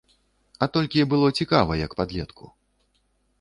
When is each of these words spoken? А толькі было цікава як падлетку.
А 0.65 0.67
толькі 0.77 1.05
было 1.11 1.27
цікава 1.41 1.77
як 1.85 1.91
падлетку. 2.01 2.51